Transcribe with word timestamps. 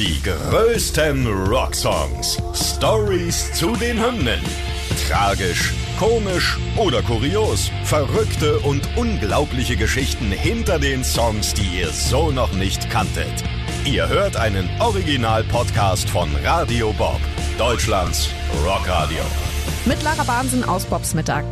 Die 0.00 0.18
größten 0.22 1.26
Rocksongs. 1.26 2.38
Stories 2.54 3.52
zu 3.52 3.76
den 3.76 4.02
Hymnen. 4.02 4.40
Tragisch, 5.06 5.74
komisch 5.98 6.56
oder 6.78 7.02
kurios. 7.02 7.70
Verrückte 7.84 8.60
und 8.60 8.88
unglaubliche 8.96 9.76
Geschichten 9.76 10.32
hinter 10.32 10.78
den 10.78 11.04
Songs, 11.04 11.52
die 11.52 11.80
ihr 11.80 11.90
so 11.90 12.30
noch 12.30 12.50
nicht 12.54 12.88
kanntet. 12.88 13.44
Ihr 13.84 14.08
hört 14.08 14.38
einen 14.38 14.70
Original-Podcast 14.80 16.08
von 16.08 16.30
Radio 16.44 16.94
Bob, 16.94 17.20
Deutschlands 17.58 18.30
Rockradio. 18.64 19.20
Mit 19.84 20.02
Lara 20.02 20.24
Bahnsen 20.24 20.64
aus 20.64 20.86
Bobs 20.86 21.12
Mittag. 21.12 21.44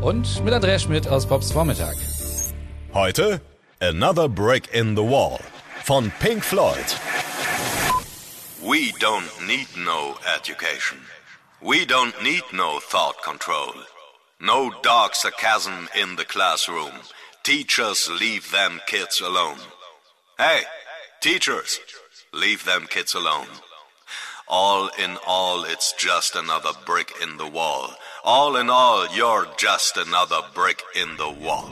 Und 0.00 0.44
mit 0.44 0.54
Andreas 0.54 0.84
Schmidt 0.84 1.08
aus 1.08 1.26
Bobs 1.26 1.50
Vormittag. 1.50 1.96
Heute 2.94 3.40
Another 3.80 4.28
Brick 4.28 4.72
in 4.72 4.94
the 4.94 5.02
Wall 5.02 5.40
von 5.82 6.12
Pink 6.20 6.44
Floyd. 6.44 6.96
We 8.62 8.92
don't 8.92 9.30
need 9.46 9.68
no 9.76 10.18
education. 10.36 10.98
We 11.62 11.86
don't 11.86 12.22
need 12.22 12.42
no 12.52 12.78
thought 12.78 13.22
control. 13.22 13.72
No 14.40 14.70
dark 14.82 15.14
sarcasm 15.14 15.88
in 15.96 16.16
the 16.16 16.24
classroom. 16.24 16.92
Teachers 17.42 18.10
leave 18.10 18.50
them 18.50 18.80
kids 18.86 19.20
alone. 19.20 19.58
Hey, 20.38 20.62
teachers, 21.20 21.80
leave 22.32 22.64
them 22.64 22.86
kids 22.86 23.14
alone. 23.14 23.48
All 24.46 24.90
in 24.98 25.16
all, 25.26 25.64
it's 25.64 25.92
just 25.96 26.34
another 26.36 26.72
brick 26.84 27.12
in 27.22 27.38
the 27.38 27.46
wall. 27.46 27.94
All 28.24 28.56
in 28.56 28.68
all, 28.68 29.06
you're 29.14 29.46
just 29.56 29.96
another 29.96 30.40
brick 30.54 30.82
in 30.94 31.16
the 31.16 31.30
wall. 31.30 31.70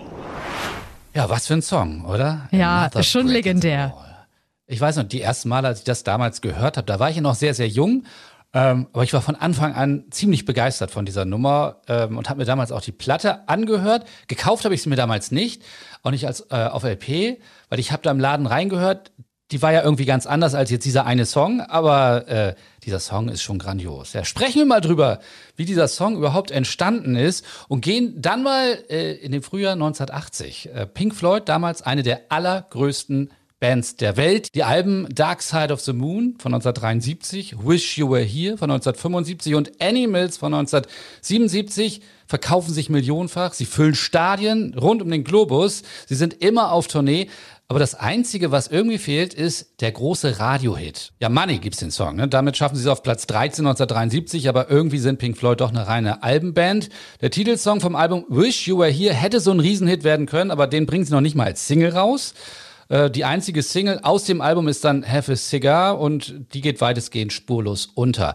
Ja, 1.14 1.28
was 1.28 1.46
für 1.46 1.54
ein 1.54 1.62
Song, 1.62 2.04
oder? 2.06 2.48
Ja, 2.52 2.80
Another 2.84 3.02
schon 3.02 3.26
Brick 3.26 3.46
in 3.46 3.60
the 3.60 3.68
legendär. 3.68 4.07
Ich 4.70 4.80
weiß 4.82 4.96
noch, 4.96 5.04
die 5.04 5.22
ersten 5.22 5.48
Mal, 5.48 5.64
als 5.64 5.78
ich 5.78 5.84
das 5.84 6.04
damals 6.04 6.42
gehört 6.42 6.76
habe, 6.76 6.86
da 6.86 7.00
war 7.00 7.08
ich 7.08 7.16
ja 7.16 7.22
noch 7.22 7.34
sehr, 7.34 7.54
sehr 7.54 7.68
jung. 7.68 8.04
Ähm, 8.52 8.86
aber 8.92 9.02
ich 9.02 9.12
war 9.14 9.22
von 9.22 9.34
Anfang 9.34 9.74
an 9.74 10.04
ziemlich 10.10 10.44
begeistert 10.44 10.90
von 10.90 11.06
dieser 11.06 11.24
Nummer 11.24 11.80
ähm, 11.88 12.18
und 12.18 12.28
habe 12.28 12.38
mir 12.38 12.44
damals 12.44 12.70
auch 12.70 12.82
die 12.82 12.92
Platte 12.92 13.48
angehört. 13.48 14.06
Gekauft 14.26 14.64
habe 14.64 14.74
ich 14.74 14.82
sie 14.82 14.90
mir 14.90 14.96
damals 14.96 15.30
nicht, 15.30 15.62
auch 16.02 16.10
nicht 16.10 16.26
als 16.26 16.46
äh, 16.50 16.66
auf 16.66 16.84
LP, 16.84 17.40
weil 17.70 17.78
ich 17.78 17.92
habe 17.92 18.02
da 18.02 18.10
im 18.10 18.20
Laden 18.20 18.46
reingehört. 18.46 19.10
Die 19.52 19.62
war 19.62 19.72
ja 19.72 19.82
irgendwie 19.82 20.04
ganz 20.04 20.26
anders 20.26 20.54
als 20.54 20.70
jetzt 20.70 20.84
dieser 20.84 21.06
eine 21.06 21.24
Song, 21.24 21.62
aber 21.62 22.28
äh, 22.28 22.54
dieser 22.84 23.00
Song 23.00 23.30
ist 23.30 23.42
schon 23.42 23.58
grandios. 23.58 24.12
Ja, 24.12 24.24
sprechen 24.24 24.58
wir 24.58 24.66
mal 24.66 24.82
drüber, 24.82 25.20
wie 25.56 25.64
dieser 25.64 25.88
Song 25.88 26.16
überhaupt 26.16 26.50
entstanden 26.50 27.16
ist 27.16 27.44
und 27.68 27.80
gehen 27.80 28.20
dann 28.20 28.42
mal 28.42 28.78
äh, 28.90 29.12
in 29.14 29.32
den 29.32 29.40
Frühjahr 29.40 29.72
1980. 29.72 30.74
Äh, 30.74 30.86
Pink 30.86 31.14
Floyd, 31.14 31.48
damals 31.48 31.80
eine 31.80 32.02
der 32.02 32.30
allergrößten 32.30 33.30
Bands 33.60 33.96
der 33.96 34.16
Welt. 34.16 34.54
Die 34.54 34.62
Alben 34.62 35.06
Dark 35.10 35.42
Side 35.42 35.72
of 35.72 35.80
the 35.80 35.92
Moon 35.92 36.36
von 36.38 36.54
1973, 36.54 37.56
Wish 37.64 37.98
You 37.98 38.10
Were 38.10 38.22
Here 38.22 38.56
von 38.56 38.70
1975 38.70 39.54
und 39.54 39.80
Animals 39.80 40.36
von 40.36 40.54
1977 40.54 42.00
verkaufen 42.26 42.72
sich 42.72 42.88
millionenfach. 42.90 43.54
Sie 43.54 43.64
füllen 43.64 43.94
Stadien 43.94 44.74
rund 44.78 45.02
um 45.02 45.10
den 45.10 45.24
Globus. 45.24 45.82
Sie 46.06 46.14
sind 46.14 46.34
immer 46.42 46.72
auf 46.72 46.86
Tournee. 46.86 47.28
Aber 47.70 47.78
das 47.78 47.94
Einzige, 47.94 48.50
was 48.50 48.68
irgendwie 48.68 48.96
fehlt, 48.96 49.34
ist 49.34 49.82
der 49.82 49.92
große 49.92 50.38
Radiohit. 50.40 51.12
Ja, 51.20 51.28
Money 51.28 51.58
gibt's 51.58 51.80
den 51.80 51.90
Song. 51.90 52.16
Ne? 52.16 52.26
Damit 52.26 52.56
schaffen 52.56 52.76
sie 52.76 52.82
es 52.82 52.86
auf 52.86 53.02
Platz 53.02 53.26
13 53.26 53.66
1973, 53.66 54.48
aber 54.48 54.70
irgendwie 54.70 54.98
sind 54.98 55.18
Pink 55.18 55.36
Floyd 55.36 55.60
doch 55.60 55.68
eine 55.68 55.86
reine 55.86 56.22
Albenband. 56.22 56.88
Der 57.20 57.30
Titelsong 57.30 57.82
vom 57.82 57.94
Album 57.94 58.24
Wish 58.30 58.66
You 58.66 58.78
Were 58.78 58.90
Here 58.90 59.12
hätte 59.12 59.40
so 59.40 59.50
ein 59.50 59.60
Riesenhit 59.60 60.02
werden 60.02 60.24
können, 60.24 60.50
aber 60.50 60.66
den 60.66 60.86
bringen 60.86 61.04
sie 61.04 61.12
noch 61.12 61.20
nicht 61.20 61.34
mal 61.34 61.44
als 61.44 61.66
Single 61.66 61.90
raus. 61.90 62.32
Äh, 62.88 63.10
Die 63.10 63.24
einzige 63.24 63.62
Single 63.62 64.00
aus 64.02 64.24
dem 64.24 64.40
Album 64.40 64.68
ist 64.68 64.84
dann 64.84 65.06
Have 65.06 65.32
a 65.32 65.36
Cigar 65.36 65.98
und 65.98 66.34
die 66.54 66.60
geht 66.60 66.80
weitestgehend 66.80 67.32
spurlos 67.32 67.88
unter. 67.94 68.34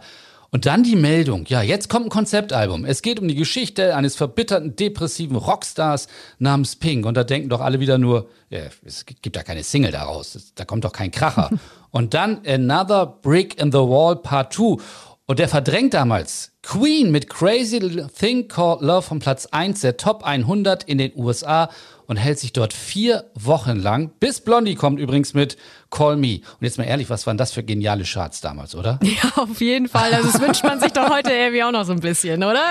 Und 0.54 0.68
dann 0.68 0.84
die 0.84 0.96
Meldung, 0.96 1.46
ja, 1.48 1.64
jetzt 1.64 1.90
kommt 1.90 2.06
ein 2.06 2.10
Konzeptalbum. 2.10 2.86
Es 2.86 3.02
geht 3.02 3.20
um 3.20 3.28
die 3.28 3.34
Geschichte 3.34 3.96
eines 3.96 4.16
verbitterten, 4.16 4.76
depressiven 4.76 5.36
Rockstars 5.36 6.08
namens 6.38 6.76
Pink. 6.76 7.08
Und 7.08 7.18
da 7.18 7.24
denken 7.24 7.50
doch 7.50 7.60
alle 7.60 7.80
wieder 7.80 7.98
nur, 7.98 8.30
ja, 8.52 8.60
es 8.86 9.04
gibt 9.08 9.36
da 9.36 9.42
keine 9.42 9.64
Single 9.64 9.92
daraus, 9.92 10.54
da 10.54 10.64
kommt 10.64 10.86
doch 10.86 10.92
kein 10.92 11.10
Kracher. 11.10 11.50
und 11.90 12.14
dann 12.14 12.42
Another 12.46 13.08
Brick 13.08 13.60
in 13.60 13.72
the 13.72 13.80
Wall 13.80 14.16
Part 14.16 14.54
2. 14.54 14.78
Und 15.26 15.40
der 15.40 15.48
verdrängt 15.48 15.96
damals 15.96 16.52
Queen 16.62 17.10
mit 17.10 17.30
Crazy 17.30 17.80
Little 17.80 18.10
Thing 18.10 18.48
Called 18.48 18.82
Love 18.82 19.02
von 19.02 19.18
Platz 19.18 19.48
1 19.48 19.82
der 19.82 19.98
Top 19.98 20.24
100 20.24 20.84
in 20.84 21.00
den 21.00 21.14
USA 21.16 21.70
und 22.14 22.18
hält 22.18 22.38
sich 22.38 22.54
dort 22.54 22.74
vier 22.74 23.26
Wochen 23.34 23.76
lang, 23.76 24.12
bis 24.20 24.40
Blondie 24.40 24.76
kommt 24.76 25.00
übrigens 25.00 25.34
mit 25.34 25.58
Call 25.90 26.16
Me. 26.16 26.42
Und 26.60 26.62
jetzt 26.62 26.78
mal 26.78 26.84
ehrlich, 26.84 27.10
was 27.10 27.26
waren 27.26 27.38
das 27.38 27.52
für 27.52 27.64
geniale 27.64 28.04
Charts 28.04 28.40
damals, 28.40 28.76
oder? 28.76 29.00
Ja, 29.14 29.42
auf 29.44 29.62
jeden 29.62 29.88
Fall. 29.88 30.14
Also 30.14 30.32
das 30.32 30.42
wünscht 30.42 30.64
man 30.64 30.80
sich 30.80 30.92
doch 30.92 31.10
heute 31.10 31.32
irgendwie 31.32 31.64
auch 31.64 31.72
noch 31.72 31.86
so 31.86 31.94
ein 31.94 32.00
bisschen, 32.00 32.44
oder? 32.44 32.62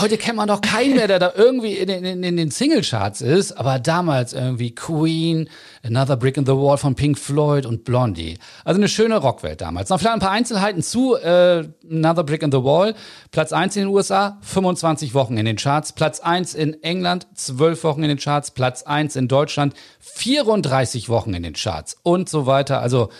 Heute 0.00 0.18
kennt 0.18 0.36
man 0.36 0.48
doch 0.48 0.60
keinen 0.60 0.94
mehr, 0.94 1.06
der 1.06 1.18
da 1.18 1.32
irgendwie 1.34 1.72
in 1.74 1.86
den, 1.86 2.04
in, 2.04 2.22
in 2.22 2.36
den 2.36 2.50
Singlecharts 2.50 3.22
ist, 3.22 3.52
aber 3.52 3.78
damals 3.78 4.34
irgendwie 4.34 4.74
Queen, 4.74 5.48
Another 5.84 6.16
Brick 6.16 6.36
in 6.36 6.46
the 6.46 6.52
Wall 6.52 6.76
von 6.78 6.94
Pink 6.94 7.18
Floyd 7.18 7.66
und 7.66 7.84
Blondie. 7.84 8.38
Also 8.64 8.78
eine 8.78 8.88
schöne 8.88 9.16
Rockwelt 9.16 9.60
damals. 9.60 9.88
Noch 9.88 9.98
vielleicht 9.98 10.14
ein 10.14 10.20
paar 10.20 10.30
Einzelheiten 10.30 10.82
zu 10.82 11.16
äh, 11.16 11.64
Another 11.92 12.24
Brick 12.24 12.42
in 12.42 12.50
the 12.50 12.62
Wall. 12.64 12.94
Platz 13.30 13.52
1 13.52 13.76
in 13.76 13.82
den 13.82 13.94
USA, 13.94 14.38
25 14.40 15.14
Wochen 15.14 15.36
in 15.36 15.44
den 15.44 15.56
Charts. 15.56 15.92
Platz 15.92 16.20
1 16.20 16.54
in 16.54 16.82
England, 16.82 17.26
12 17.34 17.84
Wochen 17.84 18.02
in 18.02 18.08
den 18.08 18.18
Charts. 18.18 18.50
Platz 18.50 18.82
1 18.82 19.16
in 19.16 19.28
Deutschland, 19.28 19.74
34 20.00 21.08
Wochen 21.08 21.34
in 21.34 21.42
den 21.42 21.54
Charts 21.54 21.96
und 22.02 22.28
so 22.28 22.46
weiter. 22.46 22.80
Also 22.80 23.10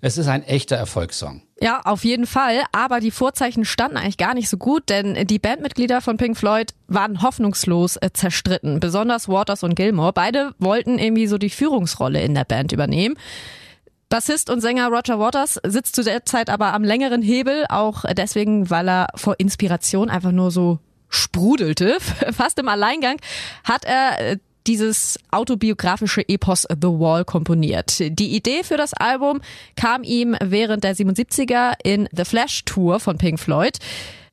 es 0.00 0.16
ist 0.16 0.28
ein 0.28 0.44
echter 0.44 0.76
Erfolgssong. 0.76 1.42
Ja, 1.60 1.80
auf 1.84 2.04
jeden 2.04 2.26
Fall. 2.26 2.62
Aber 2.70 3.00
die 3.00 3.10
Vorzeichen 3.10 3.64
standen 3.64 3.96
eigentlich 3.96 4.16
gar 4.16 4.34
nicht 4.34 4.48
so 4.48 4.56
gut, 4.56 4.88
denn 4.88 5.26
die 5.26 5.40
Bandmitglieder 5.40 6.00
von 6.00 6.16
Pink 6.16 6.36
Floyd 6.36 6.72
waren 6.86 7.20
hoffnungslos 7.22 7.96
äh, 7.96 8.10
zerstritten. 8.12 8.78
Besonders 8.78 9.28
Waters 9.28 9.64
und 9.64 9.74
Gilmore. 9.74 10.12
Beide 10.12 10.54
wollten 10.58 10.98
irgendwie 10.98 11.26
so 11.26 11.36
die 11.36 11.50
Führungsrolle 11.50 12.22
in 12.22 12.34
der 12.34 12.44
Band 12.44 12.70
übernehmen. 12.70 13.16
Bassist 14.08 14.48
und 14.48 14.60
Sänger 14.60 14.88
Roger 14.88 15.18
Waters 15.18 15.60
sitzt 15.66 15.94
zu 15.94 16.02
der 16.02 16.24
Zeit 16.24 16.48
aber 16.48 16.72
am 16.72 16.82
längeren 16.82 17.22
Hebel, 17.22 17.66
auch 17.68 18.04
deswegen, 18.16 18.70
weil 18.70 18.88
er 18.88 19.08
vor 19.14 19.34
Inspiration 19.38 20.08
einfach 20.08 20.32
nur 20.32 20.50
so 20.50 20.78
sprudelte. 21.08 21.98
Fast 22.32 22.58
im 22.58 22.68
Alleingang 22.68 23.16
hat 23.64 23.84
er 23.84 24.18
äh, 24.18 24.36
dieses 24.66 25.18
autobiografische 25.30 26.28
Epos 26.28 26.66
The 26.68 26.88
Wall 26.88 27.24
komponiert. 27.24 27.98
Die 28.00 28.36
Idee 28.36 28.62
für 28.62 28.76
das 28.76 28.92
Album 28.92 29.40
kam 29.76 30.02
ihm 30.04 30.36
während 30.42 30.84
der 30.84 30.94
77er 30.94 31.72
in 31.82 32.08
The 32.14 32.24
Flash 32.24 32.64
Tour 32.66 33.00
von 33.00 33.16
Pink 33.16 33.40
Floyd. 33.40 33.78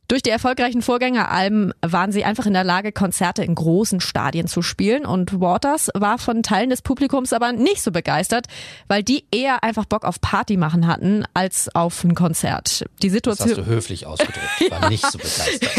Durch 0.07 0.21
die 0.21 0.29
erfolgreichen 0.29 0.81
Vorgängeralben 0.81 1.73
waren 1.81 2.11
sie 2.11 2.23
einfach 2.23 2.45
in 2.45 2.53
der 2.53 2.63
Lage, 2.63 2.91
Konzerte 2.91 3.43
in 3.43 3.55
großen 3.55 4.01
Stadien 4.01 4.47
zu 4.47 4.61
spielen. 4.61 5.05
Und 5.05 5.39
Waters 5.39 5.89
war 5.95 6.19
von 6.19 6.43
Teilen 6.43 6.69
des 6.69 6.81
Publikums 6.81 7.33
aber 7.33 7.53
nicht 7.53 7.81
so 7.81 7.91
begeistert, 7.91 8.47
weil 8.87 9.01
die 9.01 9.25
eher 9.31 9.63
einfach 9.63 9.85
Bock 9.85 10.05
auf 10.05 10.21
Party 10.21 10.57
machen 10.57 10.87
hatten 10.87 11.23
als 11.33 11.73
auf 11.73 12.03
ein 12.03 12.13
Konzert. 12.13 12.85
Die 13.01 13.07
Das 13.07 13.15
hast 13.15 13.39
Situation 13.39 13.55
du 13.55 13.65
höflich 13.65 14.05
ausgedrückt. 14.05 14.39
Ich 14.59 14.71
war 14.71 14.89
nicht 14.89 15.05
so 15.05 15.17
begeistert. 15.17 15.71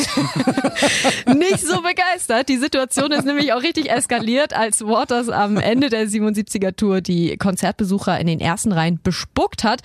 nicht 1.36 1.60
so 1.60 1.82
begeistert. 1.82 2.48
Die 2.48 2.56
Situation 2.56 3.12
ist 3.12 3.24
nämlich 3.24 3.52
auch 3.52 3.62
richtig 3.62 3.90
eskaliert, 3.90 4.54
als 4.54 4.80
Waters 4.84 5.28
am 5.28 5.56
Ende 5.56 5.88
der 5.88 6.06
77er 6.08 6.74
Tour 6.74 7.00
die 7.00 7.36
Konzertbesucher 7.36 8.18
in 8.18 8.26
den 8.26 8.40
ersten 8.40 8.72
Reihen 8.72 9.00
bespuckt 9.02 9.62
hat, 9.62 9.82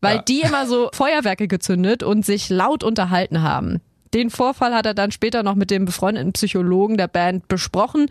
weil 0.00 0.16
Ja. 0.16 0.22
die 0.22 0.40
immer 0.40 0.66
so 0.66 0.90
Feuerwerke 0.92 1.48
gezündet 1.48 2.02
und 2.02 2.24
sich 2.24 2.48
laut 2.48 2.82
unterhalten 2.84 3.42
haben. 3.42 3.80
Den 4.14 4.30
Vorfall 4.30 4.74
hat 4.74 4.86
er 4.86 4.94
dann 4.94 5.12
später 5.12 5.42
noch 5.42 5.54
mit 5.54 5.70
dem 5.70 5.84
befreundeten 5.84 6.32
Psychologen 6.32 6.96
der 6.96 7.06
Band 7.08 7.46
besprochen 7.48 8.10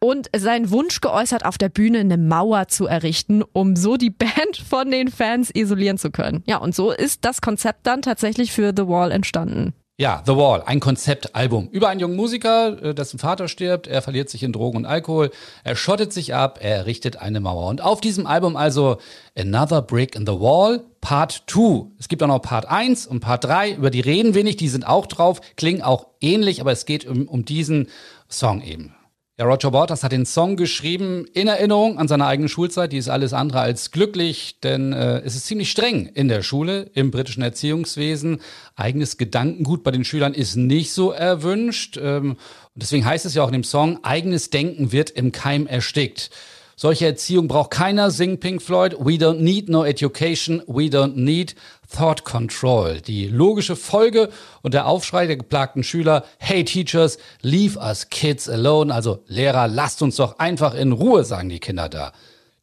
und 0.00 0.30
seinen 0.36 0.70
Wunsch 0.70 1.00
geäußert, 1.00 1.44
auf 1.44 1.58
der 1.58 1.68
Bühne 1.68 1.98
eine 1.98 2.16
Mauer 2.16 2.68
zu 2.68 2.86
errichten, 2.86 3.42
um 3.52 3.74
so 3.76 3.96
die 3.96 4.10
Band 4.18 4.56
von 4.68 4.90
den 4.90 5.08
Fans 5.08 5.50
isolieren 5.54 5.98
zu 5.98 6.10
können. 6.10 6.42
Ja, 6.46 6.58
und 6.58 6.74
so 6.74 6.92
ist 6.92 7.24
das 7.24 7.40
Konzept 7.40 7.86
dann 7.86 8.00
tatsächlich 8.02 8.52
für 8.52 8.72
The 8.76 8.86
Wall 8.86 9.10
entstanden. 9.10 9.74
Ja, 10.00 10.22
The 10.24 10.36
Wall, 10.36 10.62
ein 10.64 10.78
Konzeptalbum 10.78 11.70
über 11.72 11.88
einen 11.88 11.98
jungen 11.98 12.14
Musiker, 12.14 12.80
äh, 12.80 12.94
dessen 12.94 13.18
Vater 13.18 13.48
stirbt, 13.48 13.88
er 13.88 14.00
verliert 14.00 14.30
sich 14.30 14.44
in 14.44 14.52
Drogen 14.52 14.76
und 14.76 14.86
Alkohol, 14.86 15.32
er 15.64 15.74
schottet 15.74 16.12
sich 16.12 16.36
ab, 16.36 16.60
er 16.62 16.76
errichtet 16.76 17.16
eine 17.16 17.40
Mauer. 17.40 17.66
Und 17.66 17.82
auf 17.82 18.00
diesem 18.00 18.24
Album 18.24 18.54
also 18.54 18.98
Another 19.36 19.82
Brick 19.82 20.14
in 20.14 20.24
the 20.24 20.34
Wall, 20.34 20.84
Part 21.00 21.42
2. 21.48 21.86
Es 21.98 22.06
gibt 22.06 22.22
auch 22.22 22.28
noch 22.28 22.38
Part 22.38 22.68
1 22.68 23.08
und 23.08 23.18
Part 23.18 23.42
3, 23.42 23.72
über 23.72 23.90
die 23.90 23.98
reden 23.98 24.30
nicht, 24.44 24.60
die 24.60 24.68
sind 24.68 24.86
auch 24.86 25.06
drauf, 25.06 25.40
klingen 25.56 25.82
auch 25.82 26.06
ähnlich, 26.20 26.60
aber 26.60 26.70
es 26.70 26.86
geht 26.86 27.04
um, 27.04 27.26
um 27.26 27.44
diesen 27.44 27.88
Song 28.28 28.62
eben. 28.62 28.94
Ja, 29.40 29.44
Roger 29.44 29.72
Waters 29.72 30.02
hat 30.02 30.10
den 30.10 30.26
Song 30.26 30.56
geschrieben 30.56 31.24
in 31.32 31.46
Erinnerung 31.46 31.96
an 31.96 32.08
seine 32.08 32.26
eigene 32.26 32.48
Schulzeit. 32.48 32.90
Die 32.90 32.96
ist 32.96 33.08
alles 33.08 33.32
andere 33.32 33.60
als 33.60 33.92
glücklich, 33.92 34.58
denn 34.64 34.92
äh, 34.92 35.20
es 35.20 35.36
ist 35.36 35.46
ziemlich 35.46 35.70
streng 35.70 36.06
in 36.06 36.26
der 36.26 36.42
Schule, 36.42 36.90
im 36.94 37.12
britischen 37.12 37.44
Erziehungswesen. 37.44 38.40
Eigenes 38.74 39.16
Gedankengut 39.16 39.84
bei 39.84 39.92
den 39.92 40.04
Schülern 40.04 40.34
ist 40.34 40.56
nicht 40.56 40.92
so 40.92 41.12
erwünscht. 41.12 42.00
Ähm, 42.02 42.30
und 42.32 42.38
deswegen 42.74 43.04
heißt 43.04 43.26
es 43.26 43.34
ja 43.34 43.44
auch 43.44 43.48
in 43.48 43.52
dem 43.52 43.62
Song, 43.62 44.02
eigenes 44.02 44.50
Denken 44.50 44.90
wird 44.90 45.10
im 45.10 45.30
Keim 45.30 45.68
erstickt. 45.68 46.30
Solche 46.80 47.06
Erziehung 47.06 47.48
braucht 47.48 47.72
keiner, 47.72 48.12
singt 48.12 48.38
Pink 48.38 48.62
Floyd. 48.62 48.94
We 49.00 49.14
don't 49.14 49.40
need 49.40 49.68
no 49.68 49.84
education, 49.84 50.62
we 50.68 50.84
don't 50.84 51.16
need 51.16 51.56
thought 51.90 52.22
control. 52.22 53.00
Die 53.00 53.26
logische 53.26 53.74
Folge 53.74 54.28
und 54.62 54.74
der 54.74 54.86
Aufschrei 54.86 55.26
der 55.26 55.38
geplagten 55.38 55.82
Schüler, 55.82 56.24
hey 56.38 56.62
Teachers, 56.64 57.18
leave 57.42 57.80
us 57.80 58.10
kids 58.10 58.48
alone. 58.48 58.94
Also 58.94 59.24
Lehrer, 59.26 59.66
lasst 59.66 60.02
uns 60.02 60.14
doch 60.14 60.38
einfach 60.38 60.72
in 60.72 60.92
Ruhe, 60.92 61.24
sagen 61.24 61.48
die 61.48 61.58
Kinder 61.58 61.88
da. 61.88 62.12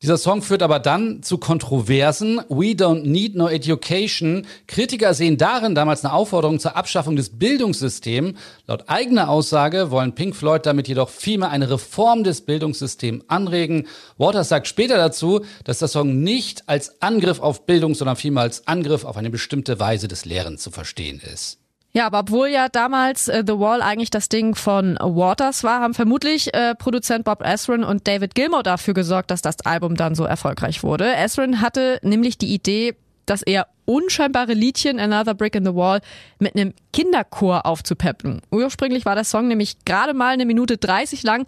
Dieser 0.02 0.18
Song 0.18 0.42
führt 0.42 0.62
aber 0.62 0.80
dann 0.80 1.24
zu 1.24 1.38
Kontroversen. 1.38 2.42
We 2.50 2.74
don't 2.74 3.08
need 3.08 3.36
no 3.36 3.48
education. 3.48 4.46
Kritiker 4.68 5.14
sehen 5.14 5.38
darin 5.38 5.74
damals 5.74 6.04
eine 6.04 6.14
Aufforderung 6.14 6.60
zur 6.60 6.76
Abschaffung 6.76 7.16
des 7.16 7.40
Bildungssystems. 7.40 8.38
Laut 8.68 8.90
eigener 8.90 9.30
Aussage 9.30 9.92
wollen 9.92 10.14
Pink 10.14 10.36
Floyd 10.36 10.66
damit 10.66 10.90
jedoch 10.90 11.10
vielmehr 11.10 11.50
eine 11.50 11.70
Reform 11.70 12.26
des 12.26 12.42
Bildungssystems 12.42 13.24
anregen. 13.30 13.88
Waters 14.18 14.50
sagt 14.50 14.68
später 14.68 14.98
dazu, 14.98 15.46
dass 15.64 15.80
der 15.80 15.88
Song 15.88 16.22
nicht 16.22 16.68
als 16.68 17.02
Angriff 17.02 17.40
auf 17.40 17.66
Bildung, 17.66 17.96
sondern 17.96 18.18
vielmehr 18.18 18.44
als 18.44 18.68
Angriff 18.68 19.06
auf 19.06 19.16
eine 19.16 19.30
bestimmte 19.30 19.80
Weise 19.80 20.10
des 20.10 20.26
Lehrens 20.26 20.62
zu 20.62 20.72
verstehen 20.72 21.22
ist. 21.22 21.65
Ja, 21.96 22.08
aber 22.08 22.20
obwohl 22.20 22.50
ja 22.50 22.68
damals 22.68 23.30
äh, 23.30 23.46
The 23.48 23.58
Wall 23.58 23.82
eigentlich 23.82 24.10
das 24.10 24.28
Ding 24.28 24.54
von 24.54 24.98
Waters 25.00 25.64
war, 25.64 25.80
haben 25.80 25.94
vermutlich 25.94 26.54
äh, 26.54 26.76
Produzent 26.76 27.24
Bob 27.24 27.42
Ezrin 27.42 27.86
und 27.86 28.06
David 28.06 28.36
Gilmour 28.36 28.64
dafür 28.64 28.94
gesorgt, 28.94 29.32
dass 29.32 29.42
das 29.42 29.62
Album 29.62 29.96
dann 29.96 30.14
so 30.14 30.26
erfolgreich 30.26 30.84
wurde. 30.84 31.16
Ezrin 31.16 31.62
hatte 31.62 32.00
nämlich 32.04 32.38
die 32.38 32.54
Idee, 32.54 32.96
das 33.26 33.44
eher 33.44 33.68
unscheinbare 33.86 34.54
Liedchen 34.54 35.00
Another 35.00 35.36
Brick 35.36 35.56
in 35.56 35.64
the 35.64 35.74
Wall 35.74 36.02
mit 36.38 36.58
einem 36.58 36.74
Kinderchor 36.92 37.66
aufzupeppen. 37.66 38.42
Ursprünglich 38.52 39.06
war 39.06 39.16
der 39.16 39.24
Song 39.24 39.48
nämlich 39.48 39.78
gerade 39.86 40.14
mal 40.14 40.34
eine 40.34 40.46
Minute 40.46 40.76
30 40.76 41.24
lang, 41.24 41.48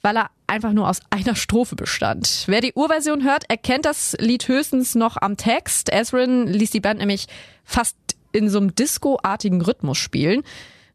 weil 0.00 0.16
er 0.16 0.30
einfach 0.46 0.72
nur 0.72 0.88
aus 0.88 1.00
einer 1.10 1.34
Strophe 1.34 1.74
bestand. 1.74 2.44
Wer 2.46 2.60
die 2.60 2.72
Urversion 2.74 3.24
hört, 3.24 3.50
erkennt 3.50 3.84
das 3.84 4.16
Lied 4.20 4.46
höchstens 4.46 4.94
noch 4.94 5.16
am 5.16 5.36
Text. 5.36 5.92
Ezrin 5.92 6.46
ließ 6.46 6.70
die 6.70 6.80
Band 6.80 7.00
nämlich 7.00 7.26
fast 7.64 7.96
in 8.32 8.48
so 8.48 8.58
einem 8.58 8.74
Disco-artigen 8.74 9.60
Rhythmus 9.60 9.98
spielen. 9.98 10.42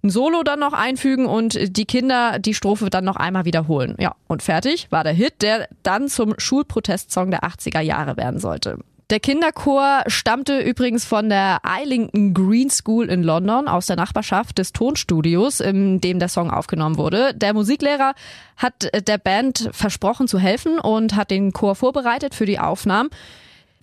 Ein 0.04 0.10
Solo 0.10 0.44
dann 0.44 0.60
noch 0.60 0.74
einfügen 0.74 1.26
und 1.26 1.78
die 1.78 1.86
Kinder 1.86 2.38
die 2.38 2.54
Strophe 2.54 2.90
dann 2.90 3.06
noch 3.06 3.16
einmal 3.16 3.46
wiederholen. 3.46 3.96
Ja, 4.00 4.16
und 4.28 4.44
fertig 4.44 4.88
war 4.90 5.06
der 5.06 5.14
Hit, 5.14 5.42
der 5.42 5.70
dann 5.82 6.10
zum 6.10 6.36
Schulprotestsong 6.38 7.32
der 7.32 7.44
80er 7.44 7.80
Jahre 7.80 8.18
werden 8.18 8.40
sollte. 8.40 8.80
Der 9.10 9.20
Kinderchor 9.20 10.04
stammte 10.08 10.60
übrigens 10.60 11.06
von 11.06 11.30
der 11.30 11.60
Islington 11.82 12.34
Green 12.34 12.70
School 12.70 13.10
in 13.10 13.22
London 13.22 13.68
aus 13.68 13.86
der 13.86 13.96
Nachbarschaft 13.96 14.58
des 14.58 14.74
Tonstudios, 14.74 15.60
in 15.60 16.02
dem 16.02 16.20
der 16.20 16.30
Song 16.30 16.50
aufgenommen 16.50 16.98
wurde. 16.98 17.34
Der 17.36 17.54
Musiklehrer 17.54 18.14
hat 18.58 18.90
der 19.08 19.18
Band 19.18 19.70
versprochen 19.72 20.28
zu 20.28 20.40
helfen 20.40 20.80
und 20.80 21.16
hat 21.16 21.32
den 21.32 21.54
Chor 21.54 21.76
vorbereitet 21.76 22.34
für 22.34 22.46
die 22.46 22.60
Aufnahmen. 22.60 23.10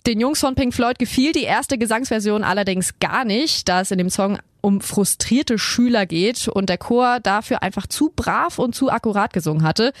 Den 0.07 0.19
Jungs 0.19 0.39
von 0.39 0.55
Pink 0.55 0.73
Floyd 0.73 0.97
gefiel 0.97 1.31
die 1.31 1.43
erste 1.43 1.77
Gesangsversion 1.77 2.43
allerdings 2.43 2.97
gar 2.99 3.23
nicht, 3.23 3.69
da 3.69 3.81
es 3.81 3.91
in 3.91 3.99
dem 3.99 4.09
Song 4.09 4.39
um 4.61 4.79
frustrierte 4.79 5.57
Schüler 5.57 6.05
geht 6.05 6.47
und 6.47 6.69
der 6.69 6.77
Chor 6.77 7.19
dafür 7.19 7.63
einfach 7.63 7.87
zu 7.87 8.11
brav 8.15 8.59
und 8.59 8.75
zu 8.75 8.91
akkurat 8.91 9.33
gesungen 9.33 9.63
hatte. 9.63 9.91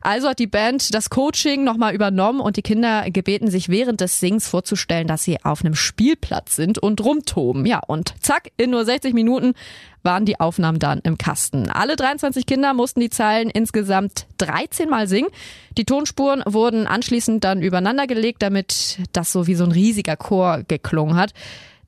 Also 0.00 0.28
hat 0.28 0.38
die 0.38 0.46
Band 0.46 0.94
das 0.94 1.10
Coaching 1.10 1.64
nochmal 1.64 1.94
übernommen 1.94 2.40
und 2.40 2.56
die 2.56 2.62
Kinder 2.62 3.10
gebeten, 3.10 3.50
sich 3.50 3.68
während 3.68 4.00
des 4.00 4.20
Sings 4.20 4.48
vorzustellen, 4.48 5.06
dass 5.08 5.24
sie 5.24 5.44
auf 5.44 5.64
einem 5.64 5.74
Spielplatz 5.74 6.56
sind 6.56 6.78
und 6.78 7.04
rumtoben. 7.04 7.66
Ja, 7.66 7.80
und 7.86 8.14
zack, 8.20 8.50
in 8.56 8.70
nur 8.70 8.84
60 8.84 9.14
Minuten 9.14 9.54
waren 10.02 10.24
die 10.24 10.38
Aufnahmen 10.40 10.78
dann 10.78 11.00
im 11.00 11.18
Kasten. 11.18 11.68
Alle 11.68 11.96
23 11.96 12.46
Kinder 12.46 12.72
mussten 12.72 13.00
die 13.00 13.10
Zeilen 13.10 13.50
insgesamt 13.50 14.26
13 14.38 14.88
Mal 14.88 15.08
singen. 15.08 15.28
Die 15.76 15.84
Tonspuren 15.84 16.42
wurden 16.46 16.86
anschließend 16.86 17.42
dann 17.42 17.60
übereinander 17.60 18.06
gelegt, 18.06 18.42
damit 18.42 19.00
das 19.12 19.32
so 19.32 19.48
wie 19.48 19.56
so 19.56 19.64
ein 19.64 19.72
riesiger 19.72 20.16
Chor 20.16 20.62
geklungen 20.68 21.16
hat 21.16 21.32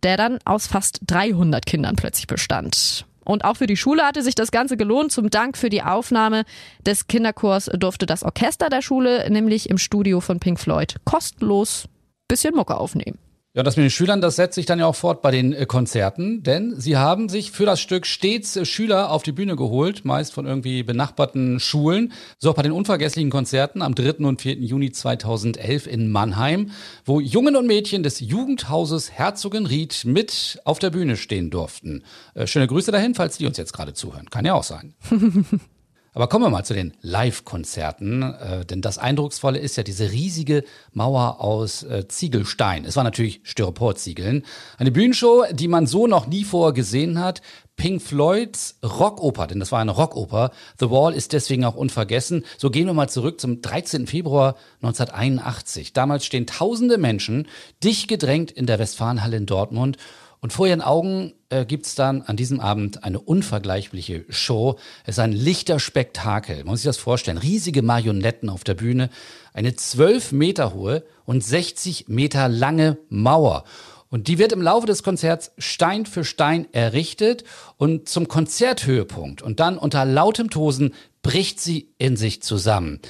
der 0.03 0.17
dann 0.17 0.39
aus 0.45 0.67
fast 0.67 1.01
300 1.07 1.67
Kindern 1.67 1.97
plötzlich 1.97 2.27
bestand. 2.27 3.07
Und 3.25 3.45
auch 3.45 3.59
für 3.59 3.67
die 3.67 3.77
Schule 3.77 4.05
hatte 4.05 4.23
sich 4.23 4.35
das 4.35 4.51
Ganze 4.51 4.79
gelohnt. 4.79 5.13
Zum 5.13 5.29
Dank 5.29 5.59
für 5.59 5.69
die 5.69 5.83
Aufnahme 5.83 6.45
des 6.87 7.09
Kinderchors 7.09 7.67
durfte 7.67 8.07
das 8.07 8.23
Orchester 8.23 8.71
der 8.71 8.81
Schule 8.81 9.31
nämlich 9.31 9.69
im 9.69 9.77
Studio 9.77 10.21
von 10.21 10.41
Pink 10.41 10.59
Floyd 10.59 10.97
kostenlos 11.05 11.89
bisschen 12.27 12.55
Mucke 12.55 12.77
aufnehmen. 12.77 13.19
Ja, 13.59 13.65
das 13.65 13.77
mit 13.77 13.83
den 13.83 13.91
Schülern, 13.91 14.21
das 14.21 14.37
setzt 14.37 14.55
sich 14.55 14.67
dann 14.67 14.79
ja 14.79 14.87
auch 14.87 14.95
fort 14.95 15.21
bei 15.21 15.33
den 15.33 15.53
äh, 15.53 15.67
Konzerten, 15.67 16.45
denn 16.45 16.81
sie 16.81 16.97
haben 16.97 17.29
sich 17.29 17.51
für 17.51 17.67
das 17.67 17.81
Stück 17.81 18.07
stets 18.07 18.55
äh, 18.55 18.65
Schüler 18.65 19.11
auf 19.11 19.25
die 19.25 19.33
Bühne 19.33 19.57
geholt, 19.57 20.05
meist 20.05 20.33
von 20.33 20.47
irgendwie 20.47 20.85
benachbarten 20.85 21.59
Schulen. 21.59 22.13
So 22.39 22.51
auch 22.51 22.55
bei 22.55 22.63
den 22.63 22.71
unvergesslichen 22.71 23.31
Konzerten 23.33 23.83
am 23.83 23.97
3. 23.97 24.25
und 24.25 24.41
4. 24.41 24.59
Juni 24.59 24.93
2011 24.93 25.89
in 25.89 26.13
Mannheim, 26.13 26.71
wo 27.05 27.19
Jungen 27.19 27.57
und 27.57 27.67
Mädchen 27.67 28.05
des 28.05 28.21
Jugendhauses 28.21 29.11
Herzogenried 29.11 30.05
mit 30.05 30.61
auf 30.65 30.79
der 30.79 30.91
Bühne 30.91 31.17
stehen 31.17 31.51
durften. 31.51 32.05
Äh, 32.35 32.47
schöne 32.47 32.69
Grüße 32.69 32.93
dahin, 32.93 33.17
falls 33.17 33.39
die 33.39 33.47
uns 33.47 33.57
jetzt 33.57 33.73
gerade 33.73 33.93
zuhören. 33.93 34.31
Kann 34.31 34.45
ja 34.45 34.55
auch 34.55 34.63
sein. 34.63 34.95
Aber 36.19 36.27
kommen 36.27 36.47
wir 36.47 36.51
mal 36.51 36.65
zu 36.65 36.75
den 36.75 36.95
Live-Konzerten, 37.01 38.23
äh, 38.25 38.65
denn 38.65 38.81
das 38.81 38.99
Eindrucksvolle 38.99 39.61
ist 39.61 39.77
ja 39.77 39.85
diese 39.85 40.11
riesige 40.11 40.65
Mauer 40.93 41.41
aus 41.41 41.85
äh, 41.85 42.09
Ziegelstein. 42.09 42.85
Es 42.85 42.97
war 42.97 43.05
natürlich 43.05 43.41
Styroporziegeln. 43.45 44.45
Eine 44.79 44.91
Bühnenshow, 44.91 45.45
die 45.53 45.69
man 45.69 45.87
so 45.87 46.09
noch 46.09 46.27
nie 46.27 46.43
vorher 46.43 46.73
gesehen 46.73 47.21
hat. 47.21 47.41
Pink 47.77 48.03
Floyds 48.03 48.81
Rockoper, 48.83 49.47
denn 49.47 49.61
das 49.61 49.71
war 49.71 49.79
eine 49.79 49.93
Rockoper. 49.93 50.51
The 50.81 50.91
Wall 50.91 51.15
ist 51.15 51.33
deswegen 51.33 51.65
auch 51.65 51.77
unvergessen. 51.77 52.45
So 52.57 52.71
gehen 52.71 52.89
wir 52.89 52.95
mal 52.95 53.09
zurück 53.09 53.41
zum 53.41 53.63
13. 53.63 54.09
Februar 54.09 54.57
1981. 54.83 55.93
Damals 55.93 56.25
stehen 56.25 56.49
tausende 56.49 56.99
Menschen 56.99 57.47
dicht 57.85 58.09
gedrängt 58.09 58.51
in 58.51 58.67
der 58.67 58.81
Westfalenhalle 58.81 59.37
in 59.37 59.47
Dortmund 59.47 59.99
und 60.41 60.53
vor 60.53 60.67
ihren 60.67 60.83
Augen 60.83 61.33
äh, 61.49 61.65
gibt's 61.65 61.95
dann 61.95 62.23
an 62.23 62.37
diesem 62.37 62.61
Abend 62.61 63.05
eine 63.05 63.19
unvergleichliche 63.19 64.25
Show. 64.29 64.77
Es 65.05 65.17
ist 65.17 65.19
ein 65.19 65.33
Lichterspektakel. 65.33 66.59
Man 66.59 66.69
muss 66.69 66.81
sich 66.81 66.89
das 66.89 66.97
vorstellen. 66.97 67.39
Riesige 67.39 67.83
Marionetten 67.83 68.49
auf 68.49 68.65
der 68.65 68.75
Bühne, 68.75 69.11
eine 69.53 69.75
zwölf 69.75 70.31
Meter 70.31 70.75
hohe 70.75 71.05
und 71.25 71.43
60 71.43 72.09
Meter 72.09 72.49
lange 72.49 72.99
Mauer. 73.09 73.65
Und 74.11 74.29
die 74.29 74.39
wird 74.39 74.53
im 74.53 74.63
Laufe 74.63 74.87
des 74.87 75.03
Konzerts 75.03 75.53
Stein 75.59 76.07
für 76.07 76.25
Stein 76.25 76.67
errichtet 76.73 77.45
und 77.77 78.09
zum 78.09 78.27
Konzerthöhepunkt 78.27 79.43
und 79.43 79.61
dann 79.61 79.77
unter 79.77 80.05
lautem 80.07 80.49
Tosen 80.49 80.95
bricht 81.23 81.61
sie 81.61 81.91
in 81.99 82.17
sich 82.17 82.43
zusammen. 82.43 83.01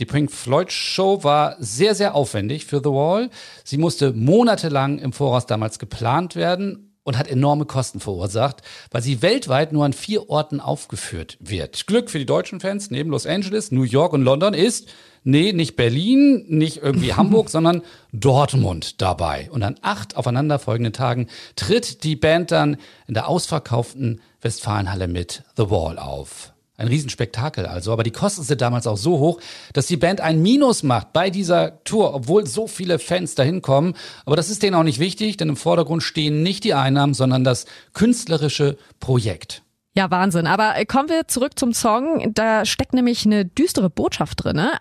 Die 0.00 0.06
Pink 0.06 0.32
Floyd 0.32 0.72
Show 0.72 1.22
war 1.22 1.56
sehr, 1.60 1.94
sehr 1.94 2.16
aufwendig 2.16 2.64
für 2.66 2.78
The 2.78 2.90
Wall. 2.90 3.30
Sie 3.62 3.78
musste 3.78 4.12
monatelang 4.12 4.98
im 4.98 5.12
Voraus 5.12 5.46
damals 5.46 5.78
geplant 5.78 6.34
werden 6.34 6.94
und 7.04 7.18
hat 7.18 7.28
enorme 7.28 7.66
Kosten 7.66 8.00
verursacht, 8.00 8.62
weil 8.90 9.02
sie 9.02 9.22
weltweit 9.22 9.72
nur 9.72 9.84
an 9.84 9.92
vier 9.92 10.30
Orten 10.30 10.60
aufgeführt 10.60 11.36
wird. 11.38 11.86
Glück 11.86 12.10
für 12.10 12.18
die 12.18 12.26
deutschen 12.26 12.60
Fans 12.60 12.90
neben 12.90 13.10
Los 13.10 13.26
Angeles, 13.26 13.70
New 13.70 13.82
York 13.82 14.12
und 14.14 14.22
London 14.22 14.54
ist, 14.54 14.88
nee, 15.22 15.52
nicht 15.52 15.76
Berlin, 15.76 16.44
nicht 16.48 16.78
irgendwie 16.78 17.12
Hamburg, 17.16 17.50
sondern 17.50 17.82
Dortmund 18.12 19.00
dabei. 19.00 19.48
Und 19.52 19.62
an 19.62 19.76
acht 19.82 20.16
aufeinanderfolgenden 20.16 20.92
Tagen 20.92 21.28
tritt 21.56 22.02
die 22.04 22.16
Band 22.16 22.50
dann 22.50 22.78
in 23.06 23.14
der 23.14 23.28
ausverkauften 23.28 24.20
Westfalenhalle 24.40 25.06
mit 25.06 25.44
The 25.56 25.70
Wall 25.70 25.98
auf. 25.98 26.53
Ein 26.76 26.88
Riesenspektakel 26.88 27.66
also, 27.66 27.92
aber 27.92 28.02
die 28.02 28.10
Kosten 28.10 28.42
sind 28.42 28.60
damals 28.60 28.88
auch 28.88 28.96
so 28.96 29.20
hoch, 29.20 29.40
dass 29.72 29.86
die 29.86 29.96
Band 29.96 30.20
ein 30.20 30.42
Minus 30.42 30.82
macht 30.82 31.12
bei 31.12 31.30
dieser 31.30 31.84
Tour, 31.84 32.14
obwohl 32.14 32.46
so 32.48 32.66
viele 32.66 32.98
Fans 32.98 33.36
dahin 33.36 33.62
kommen. 33.62 33.94
Aber 34.26 34.34
das 34.34 34.50
ist 34.50 34.64
denen 34.64 34.74
auch 34.74 34.82
nicht 34.82 34.98
wichtig, 34.98 35.36
denn 35.36 35.48
im 35.48 35.56
Vordergrund 35.56 36.02
stehen 36.02 36.42
nicht 36.42 36.64
die 36.64 36.74
Einnahmen, 36.74 37.14
sondern 37.14 37.44
das 37.44 37.66
künstlerische 37.92 38.76
Projekt. 38.98 39.62
Ja, 39.96 40.10
Wahnsinn. 40.10 40.48
Aber 40.48 40.74
kommen 40.86 41.08
wir 41.08 41.28
zurück 41.28 41.56
zum 41.56 41.72
Song. 41.72 42.32
Da 42.34 42.64
steckt 42.64 42.92
nämlich 42.92 43.24
eine 43.24 43.44
düstere 43.44 43.88
Botschaft 43.88 44.42
drin. 44.42 44.56
Ne? 44.56 44.72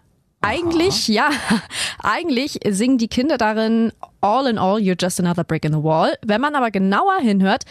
Eigentlich, 0.42 1.08
ja, 1.08 1.30
eigentlich 2.00 2.60
singen 2.68 2.98
die 2.98 3.08
Kinder 3.08 3.38
darin 3.38 3.92
All 4.20 4.48
in 4.48 4.58
all, 4.58 4.80
you're 4.80 5.00
just 5.00 5.20
another 5.20 5.44
brick 5.44 5.64
in 5.64 5.74
the 5.74 5.84
wall. 5.84 6.16
Wenn 6.26 6.42
man 6.42 6.56
aber 6.56 6.72
genauer 6.72 7.20
hinhört, 7.20 7.66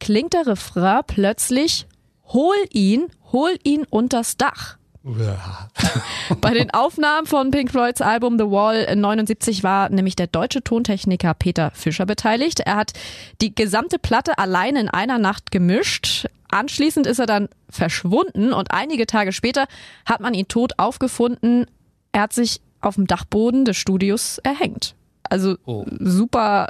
klingt 0.00 0.32
der 0.32 0.46
Refrain 0.46 1.02
plötzlich 1.06 1.86
Hol 2.32 2.56
ihn, 2.72 3.06
hol 3.32 3.50
ihn 3.64 3.84
unters 3.88 4.36
Dach. 4.36 4.76
Bei 6.40 6.52
den 6.52 6.72
Aufnahmen 6.72 7.28
von 7.28 7.52
Pink 7.52 7.70
Floyds 7.70 8.00
Album 8.00 8.38
The 8.38 8.46
Wall 8.46 8.96
79 8.96 9.62
war 9.62 9.88
nämlich 9.88 10.16
der 10.16 10.26
deutsche 10.26 10.64
Tontechniker 10.64 11.32
Peter 11.34 11.70
Fischer 11.72 12.06
beteiligt. 12.06 12.60
Er 12.60 12.74
hat 12.74 12.92
die 13.40 13.54
gesamte 13.54 14.00
Platte 14.00 14.36
allein 14.38 14.74
in 14.74 14.88
einer 14.88 15.18
Nacht 15.18 15.52
gemischt. 15.52 16.26
Anschließend 16.50 17.06
ist 17.06 17.20
er 17.20 17.26
dann 17.26 17.48
verschwunden 17.70 18.52
und 18.52 18.72
einige 18.72 19.06
Tage 19.06 19.32
später 19.32 19.66
hat 20.04 20.20
man 20.20 20.34
ihn 20.34 20.48
tot 20.48 20.72
aufgefunden. 20.78 21.66
Er 22.10 22.22
hat 22.22 22.32
sich 22.32 22.60
auf 22.80 22.96
dem 22.96 23.06
Dachboden 23.06 23.64
des 23.64 23.76
Studios 23.76 24.38
erhängt. 24.38 24.96
Also 25.22 25.56
oh. 25.66 25.84
super 26.00 26.68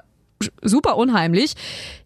super 0.63 0.97
unheimlich. 0.97 1.55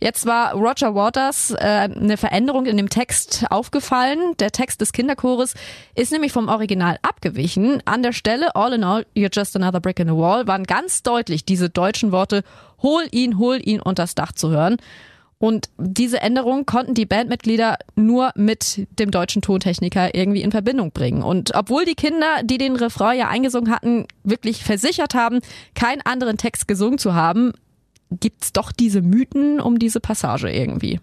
Jetzt 0.00 0.26
war 0.26 0.54
Roger 0.54 0.94
Waters 0.94 1.50
äh, 1.52 1.56
eine 1.58 2.16
Veränderung 2.16 2.66
in 2.66 2.76
dem 2.76 2.88
Text 2.88 3.44
aufgefallen. 3.50 4.37
Der 4.38 4.50
Text 4.50 4.80
des 4.80 4.92
Kinderchores 4.92 5.54
ist 5.94 6.12
nämlich 6.12 6.32
vom 6.32 6.49
Original 6.49 6.99
abgewichen. 7.02 7.82
An 7.84 8.02
der 8.02 8.12
Stelle 8.12 8.54
All 8.54 8.72
in 8.72 8.84
all, 8.84 9.06
you're 9.16 9.34
just 9.34 9.56
another 9.56 9.80
brick 9.80 9.99
in 9.99 10.08
the 10.08 10.14
wall 10.14 10.46
waren 10.46 10.64
ganz 10.64 11.02
deutlich 11.02 11.44
diese 11.44 11.70
deutschen 11.70 12.12
Worte 12.12 12.42
Hol 12.82 13.02
ihn, 13.10 13.38
hol 13.38 13.58
ihn 13.62 13.80
unters 13.80 14.14
Dach 14.14 14.32
zu 14.32 14.50
hören. 14.50 14.78
Und 15.42 15.70
diese 15.78 16.20
Änderung 16.20 16.66
konnten 16.66 16.92
die 16.92 17.06
Bandmitglieder 17.06 17.78
nur 17.96 18.30
mit 18.34 18.87
dem 18.99 19.10
deutschen 19.10 19.40
Tontechniker 19.40 20.14
irgendwie 20.14 20.42
in 20.42 20.50
Verbindung 20.50 20.92
bringen. 20.92 21.22
Und 21.22 21.54
obwohl 21.54 21.87
die 21.87 21.94
Kinder, 21.94 22.42
die 22.42 22.58
den 22.58 22.76
Refrain 22.76 23.18
ja 23.18 23.28
eingesungen 23.28 23.72
hatten, 23.72 24.06
wirklich 24.22 24.62
versichert 24.62 25.14
haben, 25.14 25.40
keinen 25.75 26.02
anderen 26.02 26.37
Text 26.37 26.68
gesungen 26.68 26.99
zu 26.99 27.14
haben, 27.14 27.54
gibt's 28.10 28.52
doch 28.52 28.72
diese 28.72 29.02
Mythen 29.02 29.60
um 29.60 29.78
diese 29.78 30.00
Passage 30.00 30.50
irgendwie. 30.50 31.00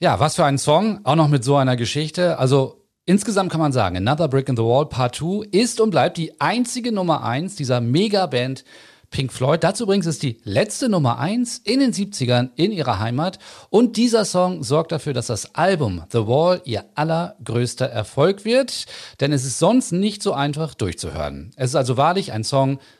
Ja, 0.00 0.20
was 0.20 0.36
für 0.36 0.44
ein 0.44 0.58
Song, 0.58 1.00
auch 1.04 1.14
noch 1.14 1.28
mit 1.28 1.44
so 1.44 1.56
einer 1.56 1.76
Geschichte. 1.76 2.38
Also 2.38 2.84
insgesamt 3.06 3.50
kann 3.50 3.60
man 3.60 3.72
sagen, 3.72 3.96
Another 3.96 4.28
Brick 4.28 4.48
in 4.48 4.56
the 4.56 4.62
Wall 4.62 4.86
Part 4.86 5.16
2 5.16 5.46
ist 5.52 5.80
und 5.80 5.90
bleibt 5.90 6.18
die 6.18 6.40
einzige 6.40 6.92
Nummer 6.92 7.24
1 7.24 7.56
dieser 7.56 7.80
Megaband 7.80 8.64
Pink 9.10 9.32
Floyd. 9.32 9.62
Dazu 9.62 9.84
übrigens 9.84 10.06
ist 10.06 10.22
die 10.22 10.38
letzte 10.44 10.88
Nummer 10.88 11.18
1 11.18 11.58
in 11.64 11.80
den 11.80 11.92
70ern 11.92 12.50
in 12.56 12.72
ihrer 12.72 12.98
Heimat. 12.98 13.38
Und 13.70 13.96
dieser 13.96 14.24
Song 14.24 14.62
sorgt 14.62 14.92
dafür, 14.92 15.12
dass 15.12 15.28
das 15.28 15.54
Album 15.54 16.02
The 16.10 16.26
Wall 16.26 16.60
ihr 16.64 16.84
allergrößter 16.94 17.86
Erfolg 17.86 18.44
wird. 18.44 18.86
Denn 19.20 19.32
es 19.32 19.44
ist 19.44 19.58
sonst 19.58 19.92
nicht 19.92 20.22
so 20.22 20.32
einfach 20.32 20.74
durchzuhören. 20.74 21.52
Es 21.56 21.70
ist 21.70 21.76
also 21.76 21.96
wahrlich 21.96 22.32
ein 22.32 22.44
Song, 22.44 22.78